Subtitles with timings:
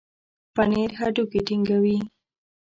[0.55, 1.97] پنېر هډوکي ټينګوي.